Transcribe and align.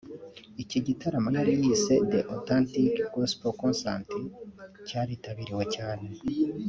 Iki 0.63 0.79
gitaramo 0.87 1.29
yari 1.37 1.53
yise 1.61 1.93
‘The 2.11 2.19
Authentic 2.33 2.91
Gospel 3.13 3.53
Concert’ 3.61 4.09
cyaritabiriwe 4.87 5.63
cyane 5.75 6.07